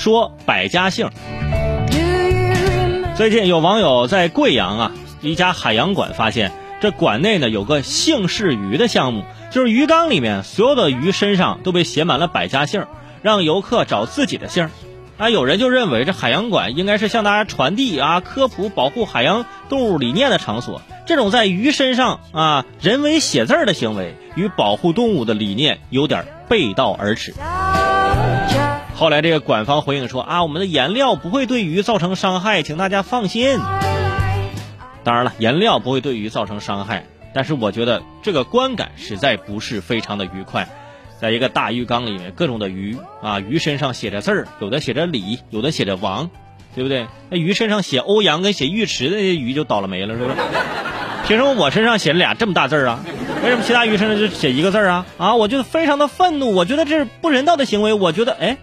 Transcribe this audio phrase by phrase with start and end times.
[0.00, 1.10] 说百家姓。
[3.18, 12.86] 最近有网友在贵阳啊一家海洋馆发现，这馆内呢有个姓氏鱼的项目，就是鱼缸里面所有的鱼身上都被写满了百家姓，
[13.20, 14.70] 让游客找自己的姓。
[15.18, 27.34] 啊，有人就认为这海洋馆应该是向大家传递啊科普保护海洋动物理念的场所，这种在鱼身上啊人为写字儿的行为与保护动物的理念有点背道而驰。
[29.00, 33.58] 后来这个馆方回应说啊，我们的颜料不会对鱼造成伤害，请大家放心。
[35.02, 40.68] 当然了，颜料不会对鱼造成伤害，但是我觉得这个观感实在不是非常的愉快。
[41.18, 46.28] 在一个大鱼缸里面，各种的鱼啊，鱼身上写着字儿，有的写着李，有的写着王，
[46.74, 47.06] 对不对？
[47.30, 50.36] 那鱼身上写欧阳跟写尉迟的那些鱼就倒了霉了，是不是？
[51.26, 53.00] 凭什么我身上写了俩这么大字儿啊？
[53.42, 55.06] 为什么其他鱼身上就写一个字儿啊？
[55.16, 57.94] 啊，我就非常的愤怒，我觉得这是不人道的行为。
[57.94, 58.58] 我觉得，哎，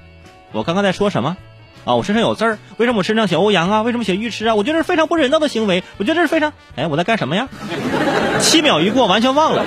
[0.52, 1.38] 我刚刚在说什么？
[1.86, 3.82] 啊，我身上有字儿，为什么我身上写欧阳啊？
[3.82, 4.56] 为什么写尉迟啊？
[4.56, 5.84] 我觉得这是非常不人道的行为。
[5.98, 7.48] 我觉得这是非常，哎，我在干什么呀？
[8.42, 9.64] 七秒一过，完全忘了。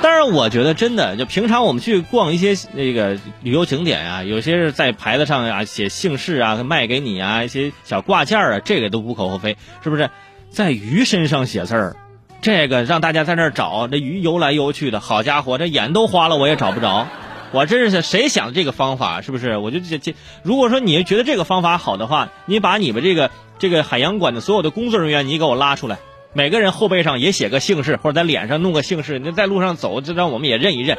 [0.00, 10.08] 但是我觉得真的，就平常我们去逛一些那个旅游景点啊，有些是在牌子上啊写姓氏啊卖给你啊，一些小挂件啊，这个都无可厚非，是不是？
[10.50, 11.96] 在鱼身上写字儿，
[12.40, 17.06] 这个让大家在那儿找，这鱼游来游去的，好家伙，这眼都花了我也找不着。
[17.52, 19.58] 我真是谁想的这个方法，是不是？
[19.58, 25.98] 我就这这，如果说你觉得这个方法好的话，你把你们这个这个海洋馆的所有的工作人员，你给我拉出来。
[26.32, 30.96] 每个人后背上也写个姓氏，或者在脸上弄个姓氏，你在路上走，就让我们也认一认。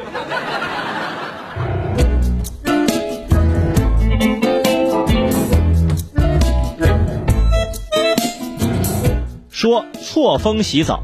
[9.49, 11.01] 说错峰洗澡。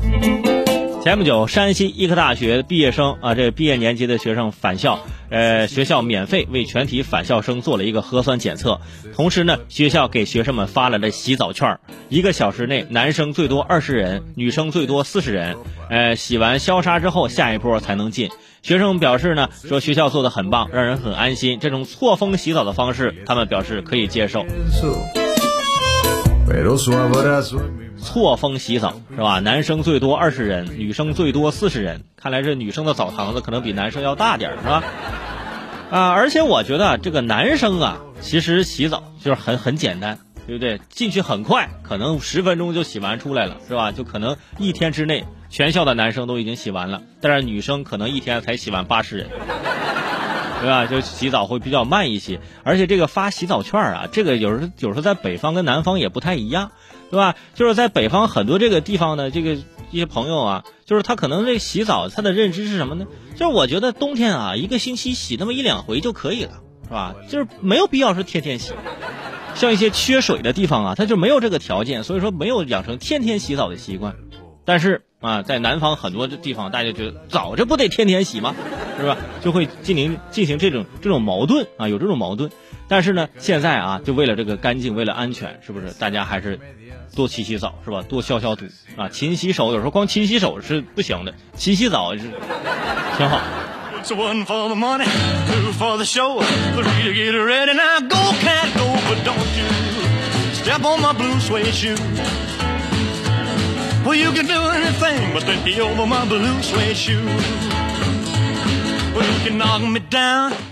[1.02, 5.00] 前不久，山西医科大学毕业生啊，这毕业年级的学生返校。
[5.30, 8.82] 呃，学校免费为全体返校生做了一个核酸检测，
[9.16, 15.56] 同时呢，学校给学生们发来了洗澡券一个小时内，男生最多二十人，女生最多四十人。
[15.90, 18.30] 呃，洗完消杀之后，下一波才能进。
[18.62, 21.60] 学生表示呢，说学校做的很棒，让人很安心。
[21.62, 24.46] 这种错峰洗澡的方式，他们表示可以接受。
[27.98, 29.40] 错峰洗澡是吧？
[29.40, 32.04] 男生最多二十人，女生最多四十人。
[32.16, 34.84] 看来这女生的澡堂子可能比男生要大点是吧？
[35.92, 40.18] 啊，而且我觉得这个男生啊，其实洗澡就是很很简单，
[40.48, 40.80] 对不对？
[40.90, 43.92] 进去很快，可能十分钟就洗完出来了，是吧？
[43.92, 49.28] 就可能一天之内，全校的男生都已经洗完了，但是女生可能一天才洗完八十人，
[50.62, 50.86] 对吧？
[50.86, 56.72] 就洗澡会比较慢一些，而且这个发洗澡券啊，这个有时有时候在北方跟南方也不太一样，
[57.10, 57.36] 对吧？
[57.56, 59.58] 就是在北方很多这个地方呢，这个。
[59.92, 63.08] 一些朋友啊，就是他可能这洗澡，他的认知是什么呢？
[63.36, 67.16] 就是我觉得冬天啊，一个星期洗那么一两回就可以了，是吧？
[67.28, 68.74] 就是没有必要是天天洗。
[69.56, 74.16] 像一些缺水的地方啊，他就没有这个条件，所以说没有养成天天洗澡的习惯。
[74.64, 78.54] 但是啊，在南方很多的地方，大家觉得澡这不得天天洗吗？
[79.00, 79.18] 是吧？
[79.42, 82.52] 就会进行进行这种这种矛盾啊，有这种矛盾。
[82.88, 85.92] 但是呢，现在啊，就为了这个干净，为了安全，是不是？
[85.94, 86.60] 大家还是。
[87.16, 88.04] 多洗洗澡是吧？
[88.08, 88.66] 多消消毒
[88.96, 89.10] 啊！
[89.10, 92.22] 勤洗手，有时候光勤洗手是不行的，勤洗澡是
[93.18, 93.42] 挺好。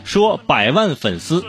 [0.03, 1.43] 说百万粉丝。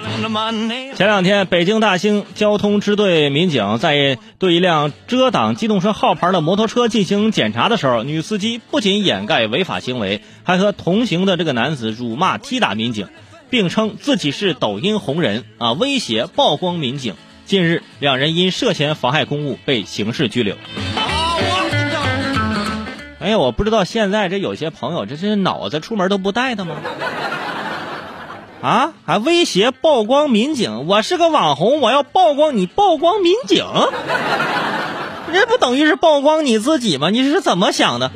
[0.96, 13.08] 前两天，北京大兴交通支队民警在对一辆遮挡机动车号牌的摩托车进行检查的时候，女司机不仅掩盖违法行为，还和同行的这个男子辱骂、踢打民警，
[13.48, 17.14] 并称自己是抖音红人啊，威胁曝光民警。
[17.44, 20.56] 近日，两人因涉嫌妨害公务被刑事拘留。
[23.20, 26.76] 哎呀，我不知道现在这有些朋友，这是脑子出门都不带的吗？
[28.62, 30.86] 啊，还威胁曝光民警？
[30.86, 33.64] 我是个网红，我要曝光你，曝光民警，
[35.32, 37.10] 这不等于是曝光你自己吗？
[37.10, 38.12] 你是怎么想的？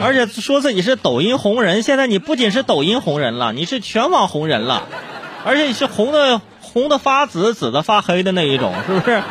[0.00, 4.88] 而且说自己是抖音红人，现在你不仅是抖音红人了，你是全网红人了，
[5.44, 9.22] 而且你是红的红的发紫，紫的发黑的那一种，是不是？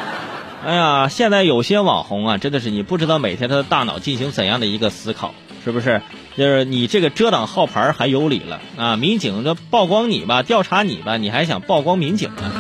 [0.63, 5.34] 哎呀，现在有些网红啊，真的是你不知道每天他的大脑进行怎样的一个思考，
[5.66, 6.02] 是不是？
[6.38, 8.96] 就是你这个遮挡号牌还有理了啊？
[8.96, 12.52] 民警这曝光你吧，调查你吧，你还想曝光民警呢？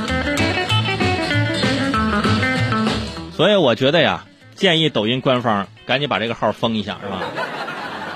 [3.35, 4.25] 所以我觉得呀，
[4.55, 7.21] 建议抖音官方赶紧把这个号封一下，是吧？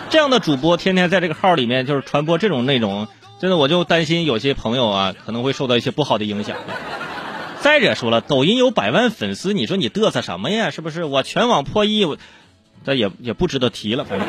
[0.09, 3.07] 这样的主播天天在这个号里面就是传播这种内容，
[3.39, 6.57] 真的我就担心有些朋友啊可能会受到一些不好的影响。
[7.61, 10.71] 再者说了，抖音有百万粉丝，你说你嘚瑟什么呀？
[10.71, 11.03] 是不是？
[11.03, 12.17] 我全网破亿，我
[12.85, 14.27] 这也也不值得提了，反正。